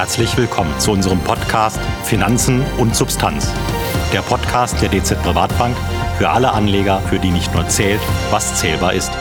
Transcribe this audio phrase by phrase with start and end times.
[0.00, 3.52] Herzlich willkommen zu unserem Podcast Finanzen und Substanz.
[4.14, 5.76] Der Podcast der DZ Privatbank
[6.16, 8.00] für alle Anleger, für die nicht nur zählt,
[8.30, 9.12] was zählbar ist.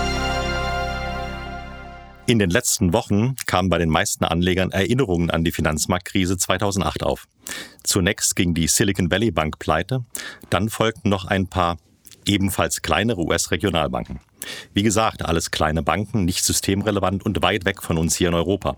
[2.28, 7.28] In den letzten Wochen kamen bei den meisten Anlegern Erinnerungen an die Finanzmarktkrise 2008 auf.
[7.84, 10.06] Zunächst ging die Silicon Valley Bank pleite,
[10.50, 11.76] dann folgten noch ein paar
[12.30, 14.20] ebenfalls kleinere US-Regionalbanken.
[14.74, 18.78] Wie gesagt, alles kleine Banken, nicht systemrelevant und weit weg von uns hier in Europa.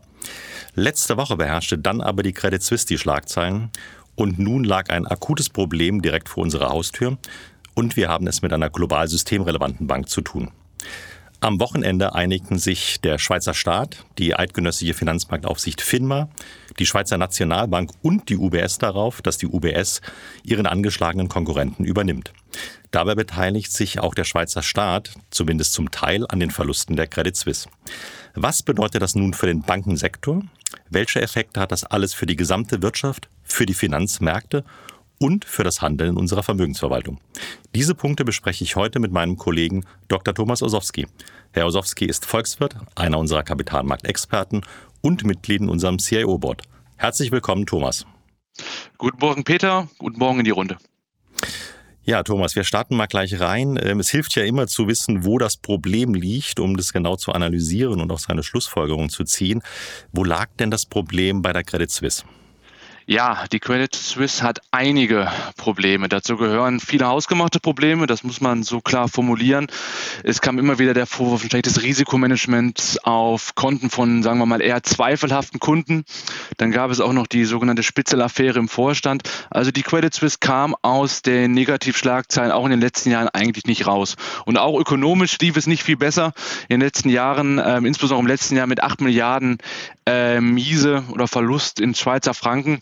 [0.73, 3.70] Letzte Woche beherrschte dann aber die Credit Suisse die Schlagzeilen
[4.16, 7.17] und nun lag ein akutes Problem direkt vor unserer Haustür
[7.75, 10.52] und wir haben es mit einer global systemrelevanten Bank zu tun.
[11.41, 16.30] Am Wochenende einigten sich der Schweizer Staat, die eidgenössische Finanzmarktaufsicht FINMA,
[16.80, 20.02] die Schweizer Nationalbank und die UBS darauf, dass die UBS
[20.43, 22.34] ihren angeschlagenen Konkurrenten übernimmt.
[22.91, 27.35] Dabei beteiligt sich auch der Schweizer Staat, zumindest zum Teil, an den Verlusten der Credit
[27.35, 27.70] Suisse.
[28.34, 30.44] Was bedeutet das nun für den Bankensektor?
[30.89, 34.63] Welche Effekte hat das alles für die gesamte Wirtschaft, für die Finanzmärkte
[35.22, 37.19] und für das Handeln unserer Vermögensverwaltung.
[37.75, 40.33] Diese Punkte bespreche ich heute mit meinem Kollegen Dr.
[40.33, 41.05] Thomas Osowski.
[41.52, 44.61] Herr Osowski ist Volkswirt, einer unserer Kapitalmarktexperten
[45.02, 46.63] und Mitglied in unserem CIO-Board.
[46.97, 48.05] Herzlich willkommen, Thomas.
[48.97, 49.88] Guten Morgen, Peter.
[49.97, 50.77] Guten Morgen in die Runde.
[52.03, 53.80] Ja, Thomas, wir starten mal gleich rein.
[53.81, 57.31] Ähm, es hilft ja immer zu wissen, wo das Problem liegt, um das genau zu
[57.31, 59.61] analysieren und auch seine Schlussfolgerungen zu ziehen.
[60.11, 62.23] Wo lag denn das Problem bei der Credit Suisse?
[63.12, 66.08] Ja, die Credit Suisse hat einige Probleme.
[66.08, 69.67] Dazu gehören viele hausgemachte Probleme, das muss man so klar formulieren.
[70.23, 74.62] Es kam immer wieder der Vorwurf ein schlechtes Risikomanagement auf Konten von, sagen wir mal,
[74.62, 76.06] eher zweifelhaften Kunden.
[76.56, 79.23] Dann gab es auch noch die sogenannte Spitzelaffäre im Vorstand.
[79.50, 83.88] Also die Credit Suisse kam aus den Negativschlagzeilen auch in den letzten Jahren eigentlich nicht
[83.88, 84.16] raus.
[84.45, 86.32] Und auch ökonomisch lief es nicht viel besser.
[86.70, 89.58] In den letzten Jahren, äh, insbesondere im letzten Jahr mit 8 Milliarden
[90.06, 92.82] äh, Miese oder Verlust in Schweizer Franken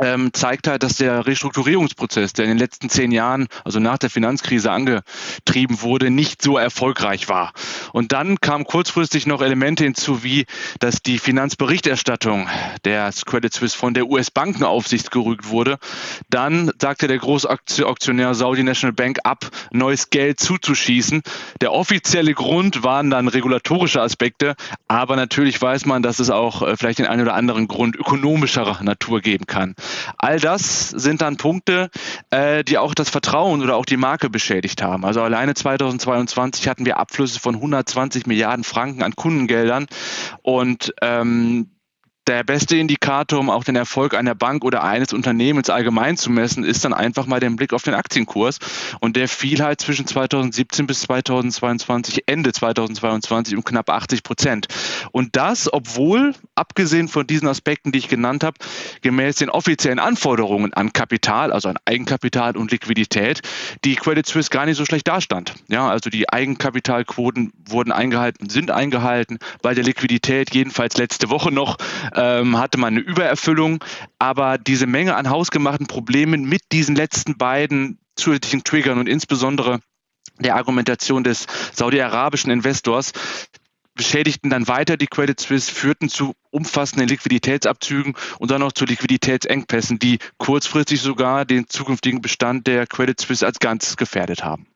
[0.00, 4.10] ähm, zeigt halt, dass der Restrukturierungsprozess, der in den letzten zehn Jahren, also nach der
[4.10, 7.52] Finanzkrise angetrieben wurde, nicht so erfolgreich war.
[7.92, 10.46] Und dann kamen kurzfristig noch Elemente hinzu, wie
[10.78, 12.48] dass die Finanzberichterstattung
[12.84, 15.78] der Credit Suisse von der US-Bankenaufsicht gerügt wurde.
[16.28, 21.22] Dann sagte der Großaktionär Saudi National Bank ab, neues Geld zuzuschießen.
[21.60, 24.54] Der offizielle Grund waren dann regulatorische Aspekte,
[24.88, 28.78] aber natürlich weiß man, dass es auch äh, vielleicht den einen oder anderen Grund ökonomischer
[28.82, 29.74] Natur geben kann.
[30.18, 31.90] All das sind dann Punkte,
[32.30, 35.04] äh, die auch das Vertrauen oder auch die Marke beschädigt haben.
[35.04, 39.86] Also alleine 2022 hatten wir Abflüsse von 120 Milliarden Franken an Kundengeldern
[40.42, 41.70] und ähm,
[42.30, 46.62] der beste Indikator, um auch den Erfolg einer Bank oder eines Unternehmens allgemein zu messen,
[46.62, 48.58] ist dann einfach mal der Blick auf den Aktienkurs.
[49.00, 54.68] Und der fiel halt zwischen 2017 bis 2022, Ende 2022 um knapp 80 Prozent.
[55.10, 58.56] Und das, obwohl, abgesehen von diesen Aspekten, die ich genannt habe,
[59.02, 63.40] gemäß den offiziellen Anforderungen an Kapital, also an Eigenkapital und Liquidität,
[63.84, 65.54] die Credit Suisse gar nicht so schlecht dastand.
[65.68, 69.40] Ja, also die Eigenkapitalquoten wurden eingehalten, sind eingehalten.
[69.62, 71.76] Bei der Liquidität jedenfalls letzte Woche noch
[72.20, 73.82] ähm, hatte man eine Übererfüllung.
[74.18, 79.80] Aber diese Menge an hausgemachten Problemen mit diesen letzten beiden zusätzlichen Triggern und insbesondere
[80.38, 83.12] der Argumentation des saudi-arabischen Investors
[83.94, 89.98] beschädigten dann weiter die Credit Suisse, führten zu umfassenden Liquiditätsabzügen und dann auch zu Liquiditätsengpässen,
[89.98, 94.69] die kurzfristig sogar den zukünftigen Bestand der Credit Suisse als Ganzes gefährdet haben.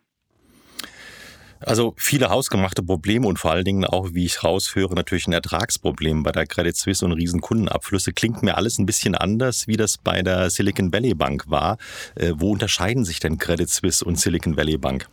[1.67, 6.23] Also viele hausgemachte Probleme und vor allen Dingen auch, wie ich raushöre, natürlich ein Ertragsproblem
[6.23, 8.13] bei der Credit Suisse und Riesenkundenabflüsse.
[8.13, 11.79] Klingt mir alles ein bisschen anders, wie das bei der Silicon Valley Bank war.
[12.15, 15.09] Äh, wo unterscheiden sich denn Credit Suisse und Silicon Valley Bank?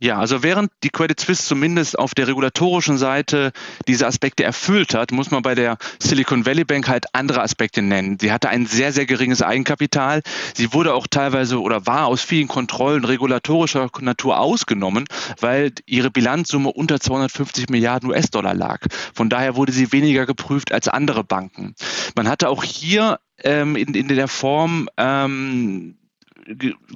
[0.00, 3.52] Ja, also während die Credit Suisse zumindest auf der regulatorischen Seite
[3.86, 8.18] diese Aspekte erfüllt hat, muss man bei der Silicon Valley Bank halt andere Aspekte nennen.
[8.20, 10.22] Sie hatte ein sehr, sehr geringes Eigenkapital.
[10.54, 15.04] Sie wurde auch teilweise oder war aus vielen Kontrollen regulatorischer Natur ausgenommen,
[15.40, 18.80] weil ihre Bilanzsumme unter 250 Milliarden US-Dollar lag.
[19.14, 21.74] Von daher wurde sie weniger geprüft als andere Banken.
[22.16, 25.96] Man hatte auch hier ähm, in, in der Form ähm,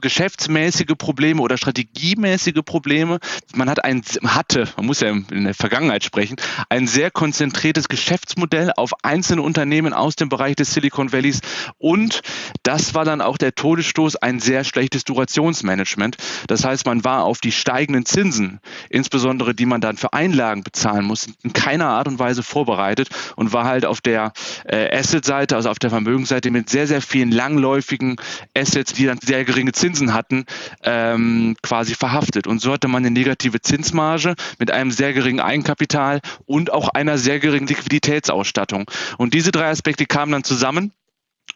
[0.01, 3.19] geschäftsmäßige Probleme oder strategiemäßige Probleme.
[3.55, 6.37] Man hat ein, hatte, man muss ja in der Vergangenheit sprechen,
[6.69, 11.41] ein sehr konzentriertes Geschäftsmodell auf einzelne Unternehmen aus dem Bereich des Silicon Valleys
[11.79, 12.23] und
[12.63, 16.17] das war dann auch der Todesstoß, ein sehr schlechtes Durationsmanagement.
[16.47, 18.61] Das heißt, man war auf die steigenden Zinsen,
[18.91, 23.53] insbesondere die man dann für Einlagen bezahlen muss, in keiner Art und Weise vorbereitet und
[23.53, 24.33] war halt auf der
[24.65, 28.17] äh, Asset-Seite, also auf der Vermögensseite mit sehr, sehr vielen langläufigen
[28.57, 30.45] Assets, die dann sehr geringe Zinsen hatten,
[30.83, 32.47] ähm, quasi verhaftet.
[32.47, 37.19] Und so hatte man eine negative Zinsmarge mit einem sehr geringen Eigenkapital und auch einer
[37.19, 38.91] sehr geringen Liquiditätsausstattung.
[39.17, 40.93] Und diese drei Aspekte kamen dann zusammen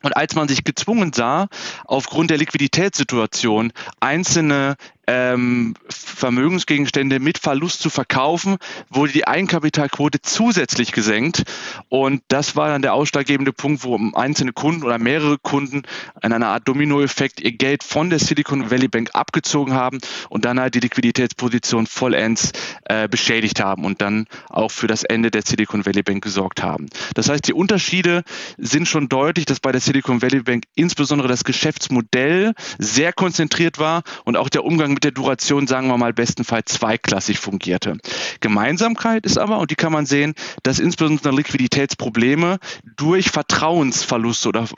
[0.02, 1.48] und als man sich gezwungen sah,
[1.84, 4.76] aufgrund der Liquiditätssituation einzelne
[5.06, 8.56] ähm, Vermögensgegenstände mit Verlust zu verkaufen,
[8.88, 11.42] wurde die Eigenkapitalquote zusätzlich gesenkt.
[11.88, 15.82] Und das war dann der ausschlaggebende Punkt, wo einzelne Kunden oder mehrere Kunden
[16.22, 20.60] in einer Art Dominoeffekt ihr Geld von der Silicon Valley Bank abgezogen haben und dann
[20.60, 22.52] halt die Liquiditätsposition vollends
[22.84, 26.86] äh, beschädigt haben und dann auch für das Ende der Silicon Valley Bank gesorgt haben.
[27.14, 28.22] Das heißt, die Unterschiede
[28.58, 34.02] sind schon deutlich, dass bei der Silicon Valley Bank insbesondere das Geschäftsmodell sehr konzentriert war
[34.24, 37.98] und auch der Umgang mit der Duration, sagen wir mal, bestenfalls zweiklassig fungierte.
[38.40, 42.58] Gemeinsamkeit ist aber, und die kann man sehen, dass insbesondere Liquiditätsprobleme
[42.96, 44.68] durch Vertrauensverluste oder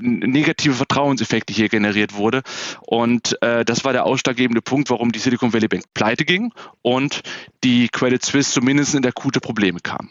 [0.00, 2.42] negative Vertrauenseffekte hier generiert wurde.
[2.80, 7.22] Und äh, das war der ausschlaggebende Punkt, warum die Silicon Valley Bank pleite ging und
[7.64, 10.10] die Credit Suisse zumindest in akute Probleme kam.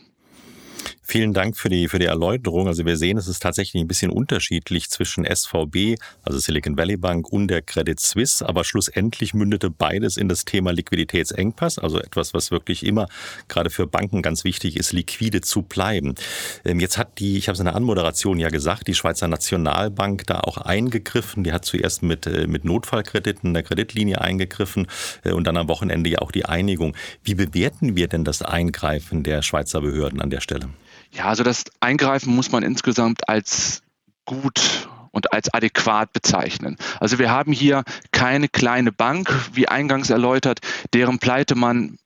[1.08, 2.68] Vielen Dank für die, für die Erläuterung.
[2.68, 7.32] Also wir sehen, es ist tatsächlich ein bisschen unterschiedlich zwischen SVB, also Silicon Valley Bank
[7.32, 12.50] und der Credit Suisse, aber schlussendlich mündete beides in das Thema Liquiditätsengpass, also etwas, was
[12.50, 13.08] wirklich immer
[13.48, 16.16] gerade für Banken ganz wichtig ist, liquide zu bleiben.
[16.66, 20.26] Ähm, jetzt hat die, ich habe es in der Anmoderation ja gesagt, die Schweizer Nationalbank
[20.26, 21.44] da auch eingegriffen.
[21.44, 24.88] Die hat zuerst mit, äh, mit Notfallkrediten der Kreditlinie eingegriffen
[25.24, 26.96] äh, und dann am Wochenende ja auch die Einigung.
[27.24, 30.70] Wie bewerten wir denn das Eingreifen der Schweizer Behörden an der Stelle?
[31.16, 33.82] Ja, also das Eingreifen muss man insgesamt als
[34.26, 36.78] gut und als adäquat bezeichnen.
[37.00, 40.60] Also wir haben hier keine kleine Bank, wie eingangs erläutert,
[40.94, 41.98] deren Pleite man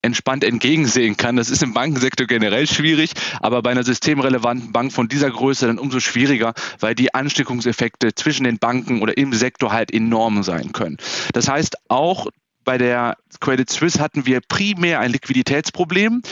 [0.00, 1.36] entspannt entgegensehen kann.
[1.36, 3.10] Das ist im Bankensektor generell schwierig,
[3.40, 8.44] aber bei einer systemrelevanten Bank von dieser Größe dann umso schwieriger, weil die Ansteckungseffekte zwischen
[8.44, 10.96] den Banken oder im Sektor halt enorm sein können.
[11.32, 12.28] Das heißt, auch
[12.66, 16.22] bei der Credit Suisse hatten wir primär ein Liquiditätsproblem.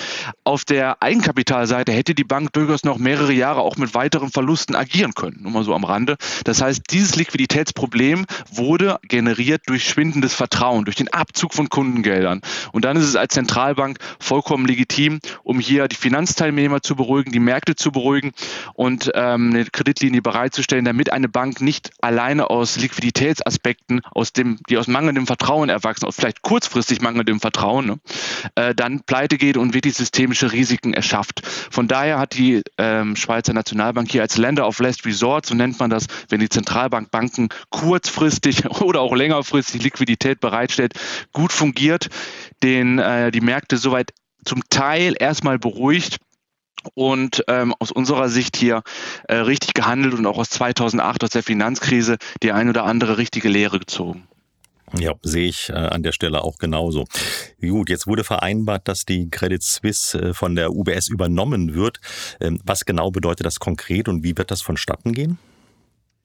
[0.43, 5.15] Auf der Eigenkapitalseite hätte die Bank durchaus noch mehrere Jahre auch mit weiteren Verlusten agieren
[5.15, 5.39] können.
[5.43, 6.17] Nur mal so am Rande.
[6.45, 12.41] Das heißt, dieses Liquiditätsproblem wurde generiert durch schwindendes Vertrauen, durch den Abzug von Kundengeldern.
[12.73, 17.39] Und dann ist es als Zentralbank vollkommen legitim, um hier die Finanzteilnehmer zu beruhigen, die
[17.39, 18.33] Märkte zu beruhigen
[18.75, 24.79] und ähm, eine Kreditlinie bereitzustellen, damit eine Bank nicht alleine aus Liquiditätsaspekten, aus dem, die
[24.79, 27.99] aus mangelndem Vertrauen erwachsen, aus vielleicht kurzfristig mangelndem Vertrauen, ne,
[28.55, 31.43] äh, dann pleite geht und wirklich systemische Risiken erschafft.
[31.45, 35.79] Von daher hat die ähm, Schweizer Nationalbank hier als Lender of Last Resort, so nennt
[35.79, 40.95] man das, wenn die Zentralbank Banken kurzfristig oder auch längerfristig Liquidität bereitstellt,
[41.35, 42.09] gut fungiert,
[42.63, 44.15] den, äh, die Märkte soweit
[44.47, 46.17] zum Teil erstmal beruhigt
[46.95, 48.83] und ähm, aus unserer Sicht hier
[49.29, 53.51] äh, richtig gehandelt und auch aus 2008 aus der Finanzkrise die ein oder andere richtige
[53.51, 54.27] Lehre gezogen.
[54.99, 57.07] Ja, sehe ich äh, an der Stelle auch genauso.
[57.61, 62.01] Gut, jetzt wurde vereinbart, dass die Credit Suisse äh, von der UBS übernommen wird.
[62.41, 65.39] Ähm, was genau bedeutet das konkret und wie wird das vonstatten gehen?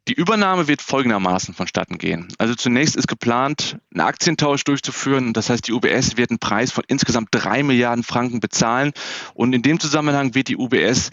[0.08, 2.30] Die Übernahme wird folgendermaßen vonstatten gehen.
[2.40, 5.34] Also zunächst ist geplant, einen Aktientausch durchzuführen.
[5.34, 8.92] Das heißt, die UBS wird einen Preis von insgesamt drei Milliarden Franken bezahlen.
[9.36, 11.12] Und in dem Zusammenhang wird die UBS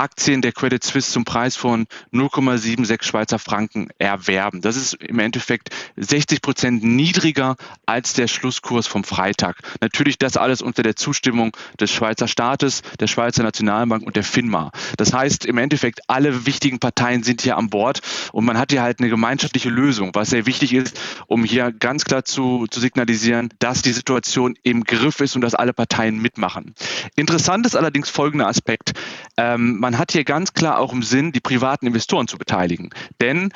[0.00, 4.62] Aktien der Credit Suisse zum Preis von 0,76 Schweizer Franken erwerben.
[4.62, 9.56] Das ist im Endeffekt 60 Prozent niedriger als der Schlusskurs vom Freitag.
[9.82, 14.70] Natürlich das alles unter der Zustimmung des Schweizer Staates, der Schweizer Nationalbank und der FINMA.
[14.96, 18.00] Das heißt, im Endeffekt alle wichtigen Parteien sind hier an Bord
[18.32, 22.04] und man hat hier halt eine gemeinschaftliche Lösung, was sehr wichtig ist, um hier ganz
[22.04, 26.74] klar zu, zu signalisieren, dass die Situation im Griff ist und dass alle Parteien mitmachen.
[27.16, 28.92] Interessant ist allerdings folgender Aspekt.
[29.36, 32.90] Ähm, man hat hier ganz klar auch im Sinn, die privaten Investoren zu beteiligen.
[33.20, 33.50] Denn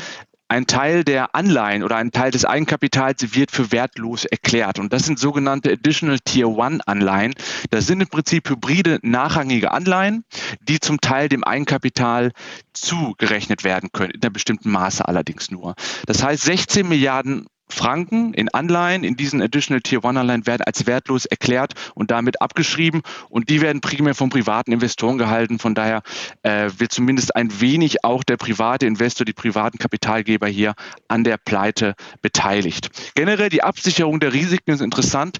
[0.49, 4.79] ein Teil der Anleihen oder ein Teil des Eigenkapitals wird für wertlos erklärt.
[4.79, 7.35] Und das sind sogenannte Additional Tier One Anleihen.
[7.71, 10.25] Das sind im Prinzip hybride, nachrangige Anleihen,
[10.61, 12.33] die zum Teil dem Eigenkapital
[12.75, 15.75] zugerechnet werden können, in einem bestimmten Maße allerdings nur.
[16.07, 20.87] Das heißt, 16 Milliarden Franken in Anleihen, in diesen Additional Tier One Anleihen werden als
[20.87, 25.59] wertlos erklärt und damit abgeschrieben und die werden primär von privaten Investoren gehalten.
[25.59, 26.03] Von daher
[26.43, 30.75] äh, wird zumindest ein wenig auch der private Investor, die privaten Kapitalgeber hier
[31.09, 32.91] an der Pleite beteiligt.
[33.15, 35.39] Generell die Absicherung der Risiken ist interessant.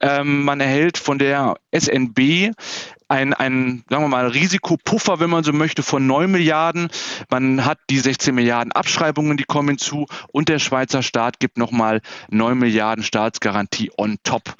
[0.00, 2.52] Ähm, man erhält von der SNB
[3.08, 6.88] ein, ein, sagen wir mal, Risikopuffer, wenn man so möchte, von 9 Milliarden.
[7.30, 12.00] Man hat die 16 Milliarden Abschreibungen, die kommen hinzu und der Schweizer Staat gibt nochmal
[12.30, 14.54] 9 Milliarden Staatsgarantie on top.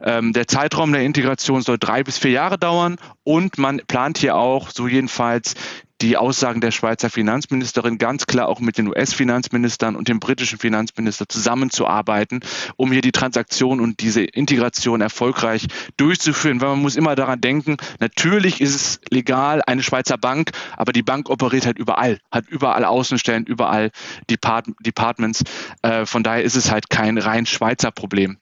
[0.00, 4.36] Ähm, der Zeitraum der Integration soll drei bis vier Jahre dauern und man plant hier
[4.36, 5.54] auch, so jedenfalls,
[6.00, 11.28] die Aussagen der Schweizer Finanzministerin ganz klar auch mit den US-Finanzministern und dem britischen Finanzminister
[11.28, 12.40] zusammenzuarbeiten,
[12.76, 16.60] um hier die Transaktion und diese Integration erfolgreich durchzuführen.
[16.60, 21.02] Weil man muss immer daran denken, natürlich ist es legal, eine Schweizer Bank, aber die
[21.02, 23.90] Bank operiert halt überall, hat überall Außenstellen, überall
[24.30, 25.44] Depart Departments.
[25.82, 28.38] Äh, von daher ist es halt kein rein Schweizer Problem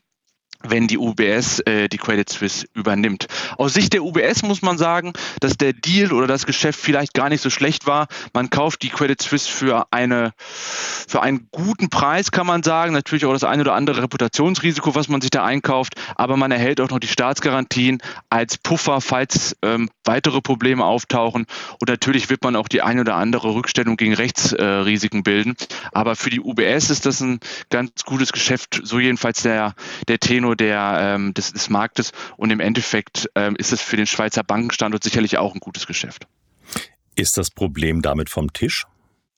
[0.70, 3.26] wenn die UBS äh, die Credit Suisse übernimmt.
[3.58, 7.28] Aus Sicht der UBS muss man sagen, dass der Deal oder das Geschäft vielleicht gar
[7.28, 8.08] nicht so schlecht war.
[8.32, 10.32] Man kauft die Credit Suisse für eine
[11.08, 12.92] für einen guten Preis, kann man sagen.
[12.92, 16.80] Natürlich auch das eine oder andere Reputationsrisiko, was man sich da einkauft, aber man erhält
[16.80, 21.46] auch noch die Staatsgarantien als Puffer, falls ähm, weitere Probleme auftauchen.
[21.80, 25.56] Und natürlich wird man auch die eine oder andere Rückstellung gegen Rechtsrisiken äh, bilden.
[25.92, 29.74] Aber für die UBS ist das ein ganz gutes Geschäft, so jedenfalls der,
[30.08, 34.06] der Tenor der, ähm, des, des Marktes und im Endeffekt ähm, ist es für den
[34.06, 36.26] Schweizer Bankenstandort sicherlich auch ein gutes Geschäft.
[37.14, 38.86] Ist das Problem damit vom Tisch?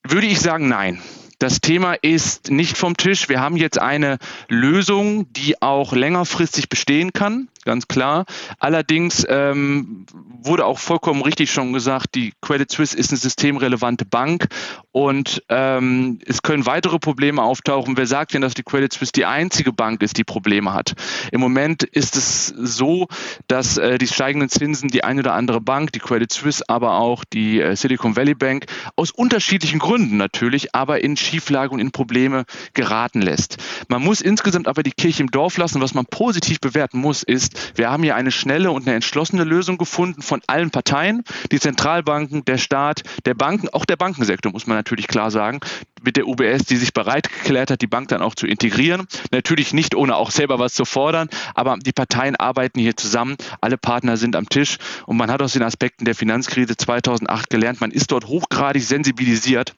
[0.04, 1.00] Würde ich sagen, nein.
[1.38, 3.28] Das Thema ist nicht vom Tisch.
[3.28, 8.24] Wir haben jetzt eine Lösung, die auch längerfristig bestehen kann ganz klar.
[8.58, 10.06] Allerdings ähm,
[10.42, 14.48] wurde auch vollkommen richtig schon gesagt, die Credit Suisse ist eine systemrelevante Bank
[14.90, 17.98] und ähm, es können weitere Probleme auftauchen.
[17.98, 20.94] Wer sagt denn, dass die Credit Suisse die einzige Bank ist, die Probleme hat?
[21.30, 23.06] Im Moment ist es so,
[23.48, 27.24] dass äh, die steigenden Zinsen die eine oder andere Bank, die Credit Suisse, aber auch
[27.24, 28.64] die äh, Silicon Valley Bank
[28.96, 33.58] aus unterschiedlichen Gründen natürlich, aber in Schieflage und in Probleme geraten lässt.
[33.88, 35.82] Man muss insgesamt aber die Kirche im Dorf lassen.
[35.82, 39.78] Was man positiv bewerten muss, ist, wir haben hier eine schnelle und eine entschlossene Lösung
[39.78, 44.76] gefunden von allen Parteien, die Zentralbanken, der Staat, der Banken, auch der Bankensektor, muss man
[44.76, 45.60] natürlich klar sagen,
[46.02, 49.06] mit der UBS, die sich bereit erklärt hat, die Bank dann auch zu integrieren.
[49.32, 53.78] Natürlich nicht ohne auch selber was zu fordern, aber die Parteien arbeiten hier zusammen, alle
[53.78, 57.90] Partner sind am Tisch und man hat aus den Aspekten der Finanzkrise 2008 gelernt, man
[57.90, 59.74] ist dort hochgradig sensibilisiert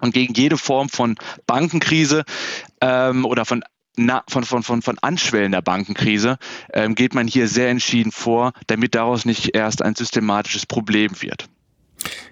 [0.00, 2.24] und gegen jede Form von Bankenkrise
[2.80, 3.62] ähm, oder von
[4.06, 6.38] na, von, von, von, von anschwellender Bankenkrise
[6.72, 11.48] ähm, geht man hier sehr entschieden vor, damit daraus nicht erst ein systematisches Problem wird.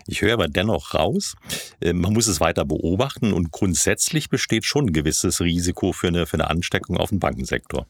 [0.06, 1.34] Ich höre aber dennoch raus,
[1.80, 6.26] äh, man muss es weiter beobachten und grundsätzlich besteht schon ein gewisses Risiko für eine,
[6.26, 7.86] für eine Ansteckung auf den Bankensektor.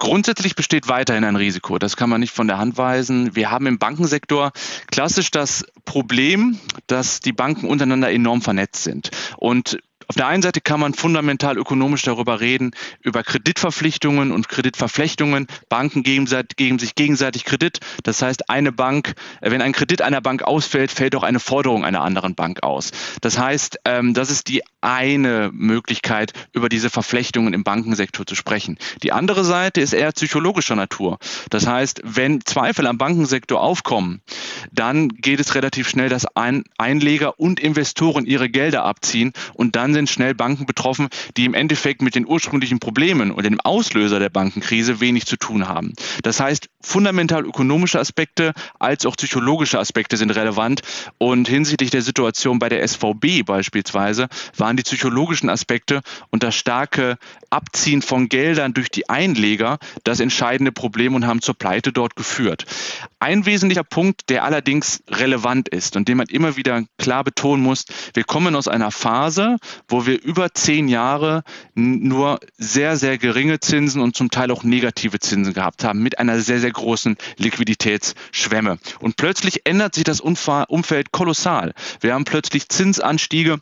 [0.00, 1.78] Grundsätzlich besteht weiterhin ein Risiko.
[1.78, 3.36] Das kann man nicht von der Hand weisen.
[3.36, 4.50] Wir haben im Bankensektor
[4.90, 9.10] klassisch das Problem, dass die Banken untereinander enorm vernetzt sind.
[9.36, 9.78] Und
[10.08, 15.46] auf der einen Seite kann man fundamental ökonomisch darüber reden, über Kreditverpflichtungen und Kreditverflechtungen.
[15.68, 17.80] Banken geben, geben, sich gegenseitig Kredit.
[18.02, 21.84] Das heißt, eine Bank, äh, wenn ein Kredit einer Bank ausfällt, fällt auch eine Forderung
[21.84, 22.90] einer anderen Bank aus.
[23.20, 28.78] Das heißt, ähm, das ist die eine Möglichkeit, über diese Verflechtungen im Bankensektor zu sprechen.
[29.02, 31.18] Die andere Seite ist eher psychologischer Natur.
[31.50, 34.20] Das heißt, wenn Zweifel am Bankensektor aufkommen,
[34.70, 40.10] dann geht es relativ schnell, dass Einleger und Investoren ihre Gelder abziehen und dann sind
[40.10, 45.00] schnell Banken betroffen, die im Endeffekt mit den ursprünglichen Problemen und dem Auslöser der Bankenkrise
[45.00, 45.94] wenig zu tun haben.
[46.22, 50.82] Das heißt, fundamental ökonomische Aspekte als auch psychologische Aspekte sind relevant
[51.18, 57.16] und hinsichtlich der Situation bei der SVB beispielsweise waren die psychologischen Aspekte und das starke
[57.50, 62.66] Abziehen von Geldern durch die Einleger das entscheidende Problem und haben zur Pleite dort geführt.
[63.20, 67.84] Ein wesentlicher Punkt, der allerdings relevant ist und den man immer wieder klar betonen muss,
[68.12, 69.56] wir kommen aus einer Phase,
[69.88, 71.42] wo wir über zehn Jahre
[71.74, 76.40] nur sehr, sehr geringe Zinsen und zum Teil auch negative Zinsen gehabt haben mit einer
[76.40, 78.78] sehr, sehr großen Liquiditätsschwemme.
[79.00, 81.74] Und plötzlich ändert sich das Umfeld kolossal.
[82.00, 83.60] Wir haben plötzlich Zinsanstiege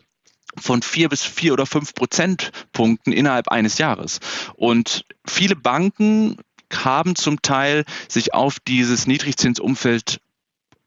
[0.58, 4.20] von vier bis vier oder fünf Prozentpunkten innerhalb eines Jahres.
[4.54, 6.36] Und viele Banken
[6.72, 10.20] haben zum Teil sich auf dieses Niedrigzinsumfeld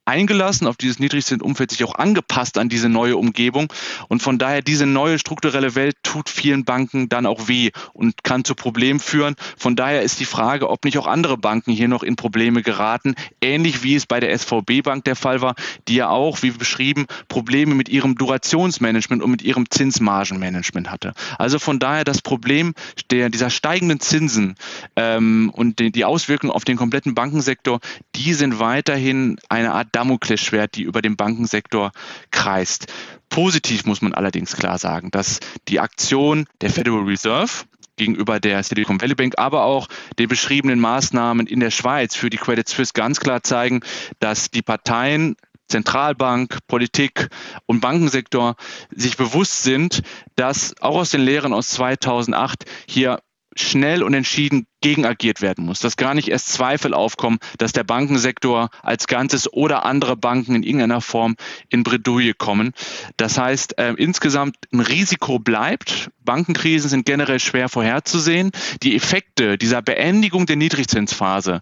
[0.05, 3.71] eingelassen, auf dieses Niedrigzinsumfeld sich auch angepasst an diese neue Umgebung.
[4.07, 8.45] Und von daher diese neue strukturelle Welt tut vielen Banken dann auch weh und kann
[8.45, 9.35] zu Problemen führen.
[9.57, 13.15] Von daher ist die Frage, ob nicht auch andere Banken hier noch in Probleme geraten,
[13.41, 15.55] ähnlich wie es bei der SVB Bank der Fall war,
[15.87, 21.13] die ja auch, wie beschrieben, Probleme mit ihrem Durationsmanagement und mit ihrem Zinsmargenmanagement hatte.
[21.37, 22.73] Also von daher das Problem
[23.11, 24.55] der, dieser steigenden Zinsen
[24.95, 27.79] ähm, und die, die Auswirkungen auf den kompletten Bankensektor,
[28.15, 31.91] die sind weiterhin eine Art Damoklesschwert, die über dem Bankensektor
[32.31, 32.87] kreist.
[33.29, 37.63] Positiv muss man allerdings klar sagen, dass die Aktion der Federal Reserve
[37.95, 39.87] gegenüber der Silicon Valley Bank, aber auch
[40.19, 43.81] den beschriebenen Maßnahmen in der Schweiz für die Credit Suisse ganz klar zeigen,
[44.19, 45.37] dass die Parteien
[45.67, 47.29] Zentralbank, Politik
[47.65, 48.55] und Bankensektor
[48.91, 50.03] sich bewusst sind,
[50.35, 53.19] dass auch aus den Lehren aus 2008 hier
[53.55, 58.69] schnell und entschieden gegenagiert werden muss, dass gar nicht erst Zweifel aufkommen, dass der Bankensektor
[58.83, 61.35] als Ganzes oder andere Banken in irgendeiner Form
[61.69, 62.73] in Bredouille kommen.
[63.17, 66.11] Das heißt, äh, insgesamt ein Risiko bleibt.
[66.23, 68.51] Bankenkrisen sind generell schwer vorherzusehen.
[68.83, 71.61] Die Effekte dieser Beendigung der Niedrigzinsphase,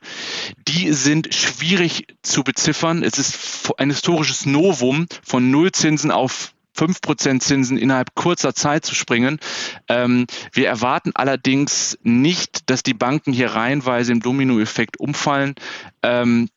[0.68, 3.04] die sind schwierig zu beziffern.
[3.04, 9.39] Es ist ein historisches Novum von Nullzinsen auf 5% Zinsen innerhalb kurzer Zeit zu springen.
[9.88, 15.56] Ähm, wir erwarten allerdings nicht, dass die Banken hier reihenweise im Dominoeffekt umfallen.
[16.01, 16.50] Ähm,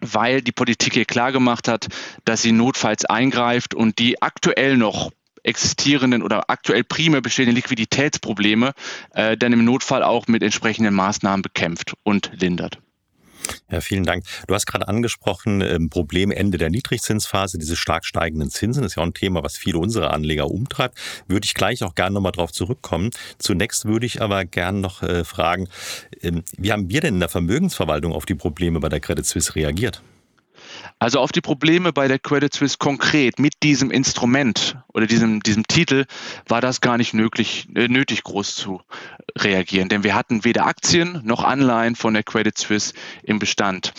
[0.00, 1.88] weil die Politik hier klargemacht hat,
[2.24, 5.10] dass sie notfalls eingreift und die aktuell noch
[5.42, 8.74] existierenden oder aktuell primär bestehenden Liquiditätsprobleme
[9.14, 12.78] äh, dann im Notfall auch mit entsprechenden Maßnahmen bekämpft und lindert.
[13.70, 14.24] Ja, vielen Dank.
[14.46, 18.84] Du hast gerade angesprochen, ähm, Problem Ende der Niedrigzinsphase, diese stark steigenden Zinsen.
[18.84, 20.98] Ist ja auch ein Thema, was viele unserer Anleger umtreibt.
[21.26, 23.10] Würde ich gleich auch gerne nochmal drauf zurückkommen.
[23.38, 25.68] Zunächst würde ich aber gerne noch äh, fragen,
[26.22, 29.54] ähm, wie haben wir denn in der Vermögensverwaltung auf die Probleme bei der Credit Suisse
[29.54, 30.02] reagiert?
[30.98, 35.66] Also auf die Probleme bei der Credit Suisse konkret mit diesem Instrument oder diesem, diesem
[35.66, 36.06] Titel
[36.48, 38.82] war das gar nicht nötig, äh, nötig groß zu
[39.36, 43.92] reagieren, denn wir hatten weder Aktien noch Anleihen von der Credit Suisse im Bestand.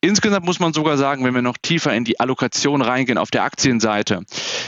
[0.00, 3.42] Insgesamt muss man sogar sagen, wenn wir noch tiefer in die Allokation reingehen auf der
[3.42, 4.24] Aktienseite,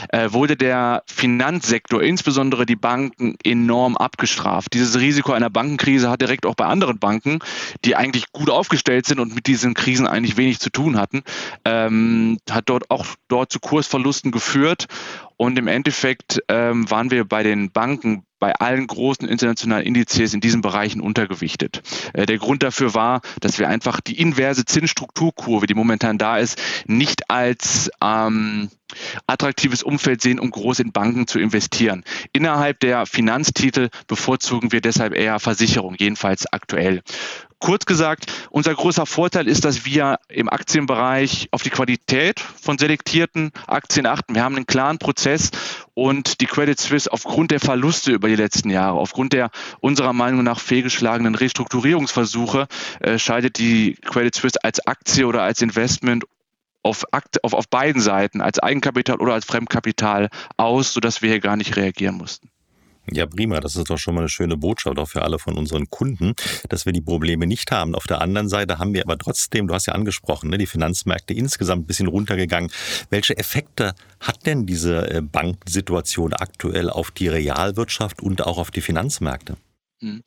[0.09, 4.73] äh, wurde der Finanzsektor, insbesondere die Banken, enorm abgestraft.
[4.73, 7.39] Dieses Risiko einer Bankenkrise hat direkt auch bei anderen Banken,
[7.85, 11.23] die eigentlich gut aufgestellt sind und mit diesen Krisen eigentlich wenig zu tun hatten,
[11.63, 14.87] ähm, hat dort auch dort zu Kursverlusten geführt.
[15.41, 20.39] Und im Endeffekt ähm, waren wir bei den Banken bei allen großen internationalen Indizes in
[20.39, 21.81] diesen Bereichen untergewichtet.
[22.13, 26.61] Äh, der Grund dafür war, dass wir einfach die inverse Zinsstrukturkurve, die momentan da ist,
[26.85, 28.69] nicht als ähm,
[29.25, 32.03] attraktives Umfeld sehen, um groß in Banken zu investieren.
[32.33, 37.01] Innerhalb der Finanztitel bevorzugen wir deshalb eher Versicherung, jedenfalls aktuell.
[37.61, 43.51] Kurz gesagt, unser großer Vorteil ist, dass wir im Aktienbereich auf die Qualität von selektierten
[43.67, 44.33] Aktien achten.
[44.33, 45.51] Wir haben einen klaren Prozess
[45.93, 50.43] und die Credit Suisse aufgrund der Verluste über die letzten Jahre, aufgrund der unserer Meinung
[50.43, 52.67] nach fehlgeschlagenen Restrukturierungsversuche,
[52.99, 56.25] äh, scheidet die Credit Suisse als Aktie oder als Investment
[56.81, 61.39] auf, Akt, auf, auf beiden Seiten als Eigenkapital oder als Fremdkapital aus, sodass wir hier
[61.39, 62.49] gar nicht reagieren mussten.
[63.09, 63.59] Ja, prima.
[63.59, 66.33] Das ist doch schon mal eine schöne Botschaft auch für alle von unseren Kunden,
[66.69, 67.95] dass wir die Probleme nicht haben.
[67.95, 71.33] Auf der anderen Seite haben wir aber trotzdem, du hast ja angesprochen, ne, die Finanzmärkte
[71.33, 72.71] insgesamt ein bisschen runtergegangen.
[73.09, 78.81] Welche Effekte hat denn diese äh, Banksituation aktuell auf die Realwirtschaft und auch auf die
[78.81, 79.57] Finanzmärkte?
[80.01, 80.21] Hm.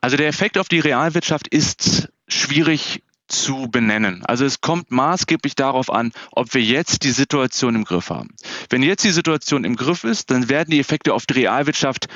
[0.00, 4.24] Also der Effekt auf die Realwirtschaft ist schwierig zu benennen.
[4.24, 8.34] Also es kommt maßgeblich darauf an, ob wir jetzt die Situation im Griff haben.
[8.68, 12.08] Wenn jetzt die Situation im Griff ist, dann werden die Effekte auf die Realwirtschaft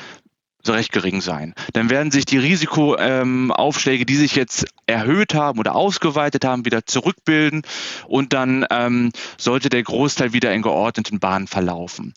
[0.72, 1.54] recht gering sein.
[1.72, 6.86] Dann werden sich die Risikoaufschläge, ähm, die sich jetzt erhöht haben oder ausgeweitet haben, wieder
[6.86, 7.62] zurückbilden
[8.06, 12.14] und dann ähm, sollte der Großteil wieder in geordneten Bahnen verlaufen.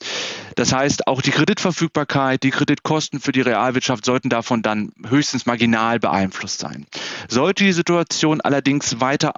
[0.56, 6.00] Das heißt, auch die Kreditverfügbarkeit, die Kreditkosten für die Realwirtschaft sollten davon dann höchstens marginal
[6.00, 6.86] beeinflusst sein.
[7.28, 9.34] Sollte die Situation allerdings weiter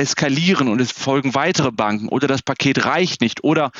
[0.00, 3.70] eskalieren und es folgen weitere Banken oder das Paket reicht nicht oder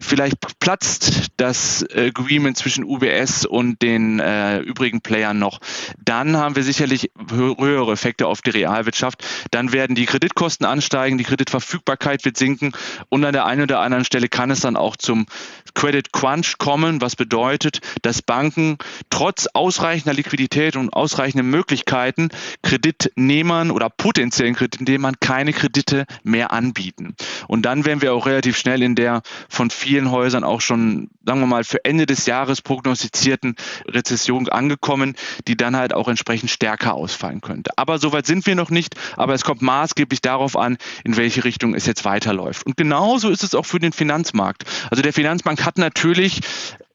[0.00, 5.60] vielleicht platzt das Agreement zwischen UBS und den äh, übrigen Playern noch,
[6.02, 9.24] dann haben wir sicherlich höhere Effekte auf die Realwirtschaft.
[9.50, 12.72] Dann werden die Kreditkosten ansteigen, die Kreditverfügbarkeit wird sinken
[13.10, 15.26] und an der einen oder anderen Stelle kann es dann auch zum
[15.74, 18.78] Credit Crunch kommen, was bedeutet, dass Banken
[19.10, 22.30] trotz ausreichender Liquidität und ausreichenden Möglichkeiten
[22.62, 27.16] Kreditnehmern oder potenziellen Kreditnehmern keine Kredite mehr anbieten.
[27.48, 31.40] Und dann wären wir auch relativ schnell in der von vielen Häusern auch schon, sagen
[31.40, 35.16] wir mal, für Ende des Jahres prognostizierten Rezession angekommen,
[35.48, 37.72] die dann halt auch entsprechend stärker ausfallen könnte.
[37.76, 41.74] Aber soweit sind wir noch nicht, aber es kommt maßgeblich darauf an, in welche Richtung
[41.74, 42.64] es jetzt weiterläuft.
[42.64, 44.64] Und genauso ist es auch für den Finanzmarkt.
[44.90, 46.40] Also der Finanzmarkt hat natürlich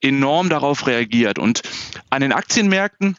[0.01, 1.37] enorm darauf reagiert.
[1.37, 1.63] Und
[2.09, 3.17] an den Aktienmärkten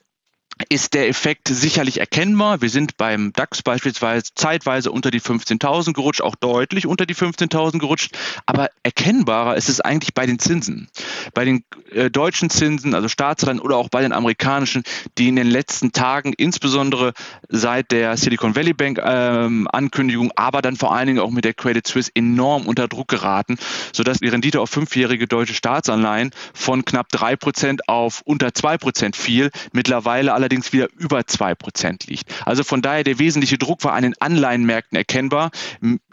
[0.69, 2.63] ist der Effekt sicherlich erkennbar.
[2.63, 7.79] Wir sind beim DAX beispielsweise zeitweise unter die 15.000 gerutscht, auch deutlich unter die 15.000
[7.79, 8.15] gerutscht.
[8.47, 10.89] Aber erkennbarer ist es eigentlich bei den Zinsen.
[11.35, 14.85] Bei den äh, deutschen Zinsen, also Staatsrenten oder auch bei den amerikanischen,
[15.19, 17.15] die in den letzten Tagen, insbesondere
[17.49, 21.55] seit der Silicon Valley Bank ähm, Ankündigung, aber dann vor allen Dingen auch mit der
[21.55, 23.57] Credit Suisse enorm unter Druck geraten,
[23.93, 29.17] sodass die Rendite auf fünfjährige deutsche Staatsanleihen von knapp drei Prozent auf unter zwei Prozent
[29.17, 29.51] fiel.
[29.73, 32.31] Mittlerweile allerdings wieder über zwei Prozent liegt.
[32.47, 35.51] Also von daher der wesentliche Druck war an den Anleihenmärkten erkennbar.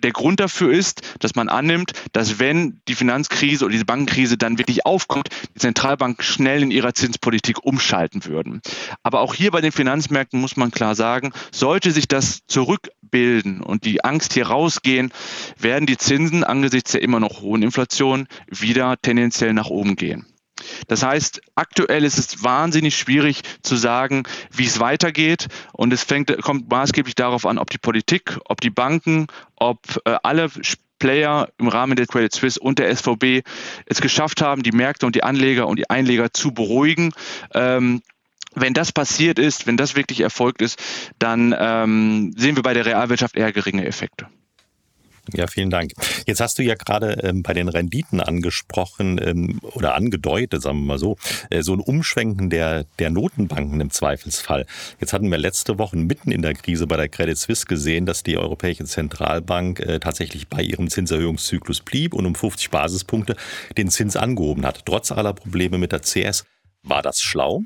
[0.04, 4.58] Der Grund dafür ist, dass man annimmt, dass wenn die Finanzkrise oder diese Bankenkrise dann
[4.58, 8.62] wirklich aufkommt, die Zentralbanken schnell in ihrer Zinspolitik umschalten würden.
[9.04, 13.86] Aber auch hier bei den Finanzmärkten muss man klar sagen, sollte sich das zurückbilden und
[13.86, 15.12] die Angst hier rausgehen,
[15.58, 20.26] werden die Zinsen angesichts der immer noch hohen Inflation wieder tendenziell nach oben gehen.
[20.88, 25.47] Das heißt, aktuell ist es wahnsinnig schwierig zu sagen, wie es weitergeht.
[25.74, 30.15] Und es fängt, kommt maßgeblich darauf an, ob die Politik, ob die Banken, ob äh,
[30.24, 30.50] alle
[31.00, 33.41] Player im Rahmen der Credit Suisse und der SVB
[33.88, 37.12] es geschafft haben, die Märkte und die Anleger und die Einleger zu beruhigen.
[37.56, 38.02] Ähm,
[38.54, 40.80] wenn das passiert ist, wenn das wirklich erfolgt ist,
[41.17, 44.28] dann ähm, sehen wir bei der Realwirtschaft eher geringe Effekte.
[45.34, 45.94] Ja, vielen Dank.
[46.26, 50.86] Jetzt hast du ja gerade ähm, bei den Renditen angesprochen ähm, oder angedeutet, sagen wir
[50.86, 51.17] mal so,
[51.50, 54.65] äh, so ein Umschwenken der, der Notenbanken im Zweifelsfall.
[55.00, 58.24] Jetzt hatten wir letzte Woche mitten in der Krise bei der Credit Suisse gesehen, dass
[58.24, 63.36] die Europäische Zentralbank äh, tatsächlich bei ihrem Zinserhöhungszyklus blieb und um 50 Basispunkte
[63.78, 64.86] den Zins angehoben hat.
[64.86, 66.46] Trotz aller Probleme mit der CS.
[66.84, 67.63] War das schlau?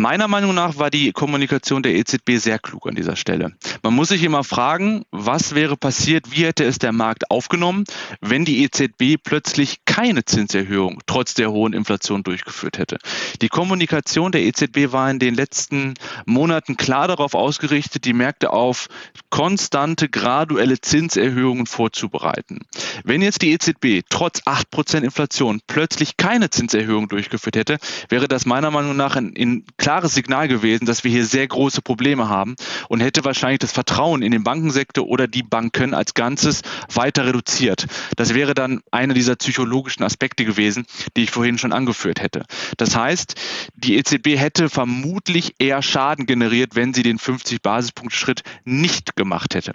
[0.00, 3.52] Meiner Meinung nach war die Kommunikation der EZB sehr klug an dieser Stelle.
[3.82, 7.84] Man muss sich immer fragen, was wäre passiert, wie hätte es der Markt aufgenommen,
[8.22, 12.96] wenn die EZB plötzlich keine Zinserhöhung trotz der hohen Inflation durchgeführt hätte.
[13.42, 15.92] Die Kommunikation der EZB war in den letzten
[16.24, 18.88] Monaten klar darauf ausgerichtet, die Märkte auf
[19.28, 22.60] konstante, graduelle Zinserhöhungen vorzubereiten.
[23.04, 27.76] Wenn jetzt die EZB trotz 8% Inflation plötzlich keine Zinserhöhung durchgeführt hätte,
[28.08, 31.82] wäre das meiner Meinung nach in, in klares Signal gewesen, dass wir hier sehr große
[31.82, 32.54] Probleme haben
[32.88, 36.62] und hätte wahrscheinlich das Vertrauen in den Bankensektor oder die Banken als Ganzes
[36.94, 37.88] weiter reduziert.
[38.14, 42.44] Das wäre dann einer dieser psychologischen Aspekte gewesen, die ich vorhin schon angeführt hätte.
[42.76, 43.34] Das heißt,
[43.74, 49.56] die EZB hätte vermutlich eher Schaden generiert, wenn sie den 50 Basispunkt Schritt nicht gemacht
[49.56, 49.72] hätte.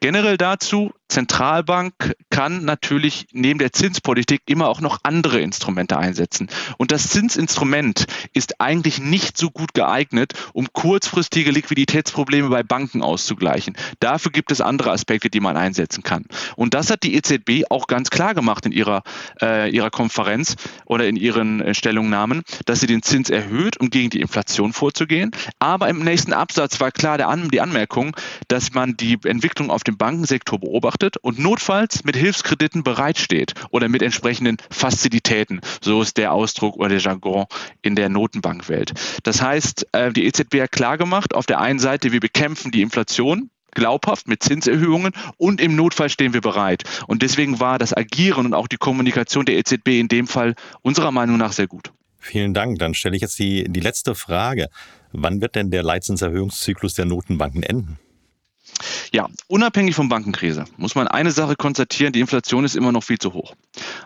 [0.00, 6.48] Generell dazu, Zentralbank kann natürlich neben der Zinspolitik immer auch noch andere Instrumente einsetzen.
[6.78, 13.76] Und das Zinsinstrument ist eigentlich nicht so gut geeignet, um kurzfristige Liquiditätsprobleme bei Banken auszugleichen.
[14.00, 16.24] Dafür gibt es andere Aspekte, die man einsetzen kann.
[16.56, 19.02] Und das hat die EZB auch ganz klar gemacht in ihrer,
[19.40, 24.10] äh, ihrer Konferenz oder in ihren äh, Stellungnahmen, dass sie den Zins erhöht, um gegen
[24.10, 25.30] die Inflation vorzugehen.
[25.60, 28.16] Aber im nächsten Absatz war klar der An die Anmerkung,
[28.48, 34.02] dass man die Entwicklung auf dem Bankensektor beobachtet und notfalls mit Hilfskrediten bereitsteht oder mit
[34.02, 35.60] entsprechenden Fazilitäten.
[35.80, 37.46] So ist der Ausdruck oder der Jargon
[37.82, 38.92] in der Notenbankwelt.
[39.22, 43.50] Das heißt, äh, die EZB hat klargemacht, auf der einen Seite, wir bekämpfen die Inflation,
[43.72, 46.84] glaubhaft mit Zinserhöhungen und im Notfall stehen wir bereit.
[47.06, 51.12] Und deswegen war das Agieren und auch die Kommunikation der EZB in dem Fall unserer
[51.12, 51.92] Meinung nach sehr gut.
[52.18, 52.78] Vielen Dank.
[52.78, 54.68] Dann stelle ich jetzt die, die letzte Frage.
[55.12, 57.98] Wann wird denn der Leitzinserhöhungszyklus der Notenbanken enden?
[59.12, 63.18] Ja, unabhängig von Bankenkrise muss man eine Sache konstatieren, die Inflation ist immer noch viel
[63.18, 63.54] zu hoch.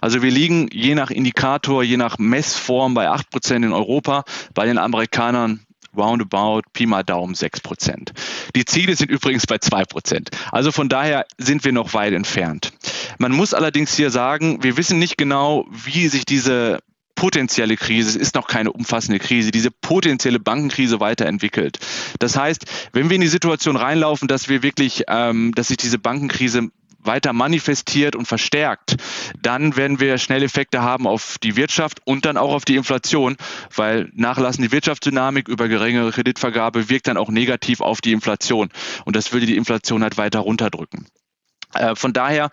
[0.01, 4.79] Also wir liegen je nach Indikator, je nach Messform bei 8% in Europa, bei den
[4.79, 5.61] Amerikanern
[5.97, 8.13] roundabout Pi mal Daumen 6%
[8.55, 12.73] Die Ziele sind übrigens bei 2% Also von daher sind wir noch weit entfernt.
[13.19, 16.79] Man muss allerdings hier sagen, wir wissen nicht genau, wie sich diese
[17.21, 21.79] potenzielle Krise, es ist noch keine umfassende Krise, diese potenzielle Bankenkrise weiterentwickelt.
[22.19, 25.99] Das heißt, wenn wir in die Situation reinlaufen, dass wir wirklich, ähm, dass sich diese
[25.99, 26.71] Bankenkrise
[27.05, 28.97] weiter manifestiert und verstärkt,
[29.43, 33.37] dann werden wir schnell Effekte haben auf die Wirtschaft und dann auch auf die Inflation,
[33.77, 38.71] weil nachlassende Wirtschaftsdynamik über geringere Kreditvergabe wirkt dann auch negativ auf die Inflation
[39.05, 41.07] und das würde die Inflation halt weiter runterdrücken.
[41.75, 42.51] Äh, von daher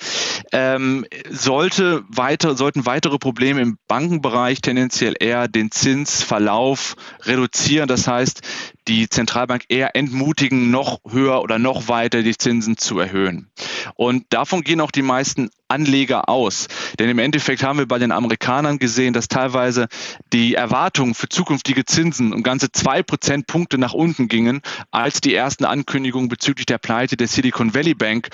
[0.52, 7.88] ähm, sollte weiter, sollten weitere Probleme im Bankenbereich tendenziell eher den Zinsverlauf reduzieren.
[7.88, 8.42] Das heißt,
[8.88, 13.50] die Zentralbank eher entmutigen, noch höher oder noch weiter die Zinsen zu erhöhen.
[13.96, 16.68] Und davon gehen auch die meisten Anleger aus.
[17.00, 19.88] Denn im Endeffekt haben wir bei den Amerikanern gesehen, dass teilweise
[20.32, 25.66] die Erwartungen für zukünftige Zinsen um ganze zwei Prozentpunkte nach unten gingen, als die ersten
[25.66, 28.30] Ankündigungen bezüglich der Pleite der Silicon Valley Bank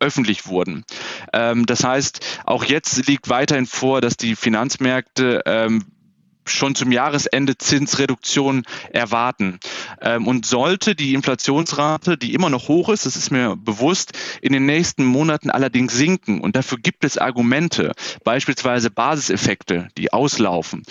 [0.00, 0.84] öffentlich wurden.
[1.32, 5.84] Ähm, das heißt, auch jetzt liegt weiterhin vor, dass die Finanzmärkte ähm,
[6.48, 9.58] schon zum Jahresende Zinsreduktion erwarten.
[10.00, 14.52] Ähm, und sollte die Inflationsrate, die immer noch hoch ist, das ist mir bewusst, in
[14.52, 16.40] den nächsten Monaten allerdings sinken.
[16.40, 17.92] Und dafür gibt es Argumente,
[18.24, 20.82] beispielsweise Basiseffekte, die auslaufen.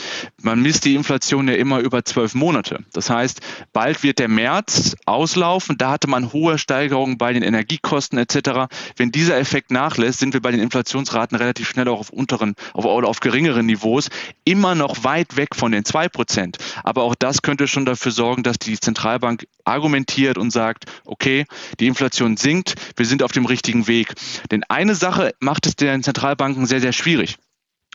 [0.42, 2.84] Man misst die Inflation ja immer über zwölf Monate.
[2.94, 3.42] Das heißt,
[3.74, 5.78] bald wird der März auslaufen.
[5.78, 8.68] Da hatte man hohe Steigerungen bei den Energiekosten etc.
[8.96, 12.86] Wenn dieser Effekt nachlässt, sind wir bei den Inflationsraten relativ schnell auch auf unteren auf,
[12.86, 14.10] oder auf geringeren Niveaus
[14.44, 16.58] immer noch weit weg weg von den 2%.
[16.84, 21.46] Aber auch das könnte schon dafür sorgen, dass die Zentralbank argumentiert und sagt, okay,
[21.80, 24.14] die Inflation sinkt, wir sind auf dem richtigen Weg.
[24.52, 27.38] Denn eine Sache macht es den Zentralbanken sehr, sehr schwierig.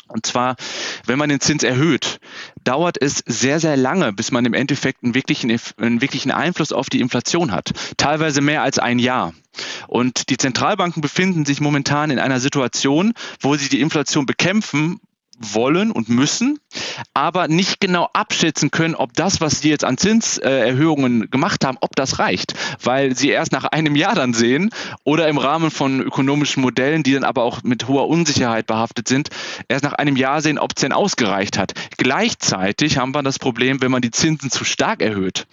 [0.09, 0.57] Und zwar,
[1.07, 2.19] wenn man den Zins erhöht,
[2.65, 6.91] dauert es sehr, sehr lange, bis man im Endeffekt einen wirklichen, einen wirklichen Einfluss auf
[6.91, 7.71] die Inflation hat.
[7.97, 9.33] Teilweise mehr als ein Jahr.
[9.89, 15.01] Und die Zentralbanken befinden sich momentan in einer Situation, wo sie die Inflation bekämpfen
[15.53, 16.59] wollen und müssen,
[17.15, 21.97] aber nicht genau abschätzen können, ob das, was sie jetzt an Zinserhöhungen gemacht haben, ob
[21.97, 24.71] das reicht, weil sie erst nach einem Jahr dann sehen
[25.05, 29.29] oder im Rahmen von ökonomischen Modellen, die dann aber auch mit hoher Unsicherheit behaftet sind,
[29.69, 31.73] erst nach einem Jahr sehen, ob es denn ausgereicht hat.
[31.97, 35.47] Gleichzeitig haben wir das Problem, wenn man die Zinsen zu stark erhöht,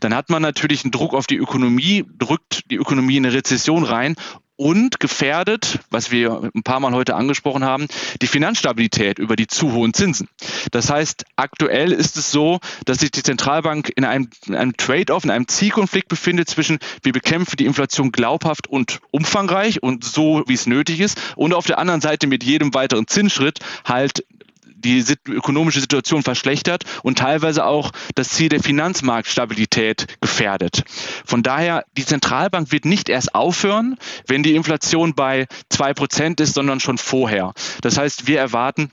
[0.00, 3.84] dann hat man natürlich einen Druck auf die Ökonomie, drückt die Ökonomie in eine Rezession
[3.84, 4.16] rein
[4.58, 7.86] und gefährdet, was wir ein paar Mal heute angesprochen haben,
[8.20, 10.28] die Finanzstabilität über die zu hohen Zinsen.
[10.72, 15.30] Das heißt, aktuell ist es so, dass sich die Zentralbank in einem, einem Trade-off, in
[15.30, 20.66] einem Zielkonflikt befindet zwischen, wir bekämpfen die Inflation glaubhaft und umfangreich und so, wie es
[20.66, 24.24] nötig ist, und auf der anderen Seite mit jedem weiteren Zinsschritt halt
[24.78, 30.84] die ökonomische Situation verschlechtert und teilweise auch das Ziel der Finanzmarktstabilität gefährdet.
[31.24, 36.54] Von daher, die Zentralbank wird nicht erst aufhören, wenn die Inflation bei zwei Prozent ist,
[36.54, 37.52] sondern schon vorher.
[37.82, 38.90] Das heißt, wir erwarten,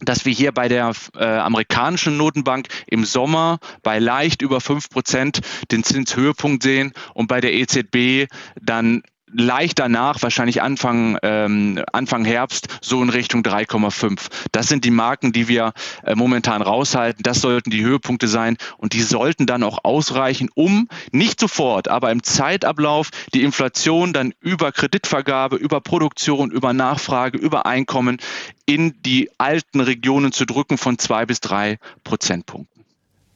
[0.00, 5.40] dass wir hier bei der äh, amerikanischen Notenbank im Sommer bei leicht über fünf Prozent
[5.70, 8.26] den Zinshöhepunkt sehen und bei der EZB
[8.60, 14.28] dann leicht danach, wahrscheinlich Anfang, ähm, Anfang Herbst, so in Richtung 3,5.
[14.52, 15.72] Das sind die Marken, die wir
[16.04, 17.22] äh, momentan raushalten.
[17.22, 22.10] Das sollten die Höhepunkte sein und die sollten dann auch ausreichen, um nicht sofort, aber
[22.10, 28.18] im Zeitablauf die Inflation dann über Kreditvergabe, über Produktion, über Nachfrage, über Einkommen
[28.66, 32.84] in die alten Regionen zu drücken von zwei bis drei Prozentpunkten.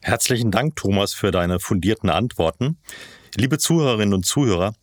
[0.03, 2.77] Herzlichen Dank, Thomas, für deine fundierten Antworten.
[3.37, 4.75] Liebe Zuhörerinnen und Zuhörer,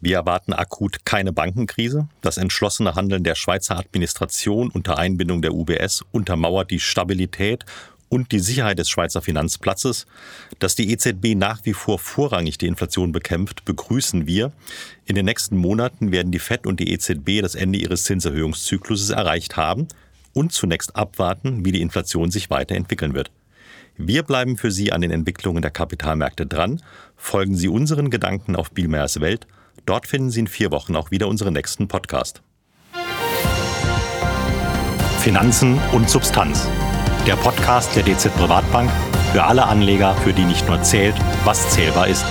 [0.00, 2.08] wir erwarten akut keine Bankenkrise.
[2.20, 7.64] Das entschlossene Handeln der Schweizer Administration unter Einbindung der UBS untermauert die Stabilität
[8.08, 10.06] und die Sicherheit des Schweizer Finanzplatzes.
[10.60, 14.52] Dass die EZB nach wie vor vorrangig die Inflation bekämpft, begrüßen wir.
[15.04, 19.56] In den nächsten Monaten werden die FED und die EZB das Ende ihres Zinserhöhungszykluses erreicht
[19.56, 19.88] haben
[20.32, 23.30] und zunächst abwarten, wie die Inflation sich weiterentwickeln wird.
[23.96, 26.80] Wir bleiben für Sie an den Entwicklungen der Kapitalmärkte dran.
[27.16, 29.48] Folgen Sie unseren Gedanken auf Bielmeyers Welt
[29.86, 32.42] Dort finden Sie in vier Wochen auch wieder unseren nächsten Podcast.
[35.20, 36.68] Finanzen und Substanz.
[37.26, 38.90] Der Podcast der DZ Privatbank
[39.32, 41.14] für alle Anleger, für die nicht nur zählt,
[41.44, 42.24] was zählbar ist.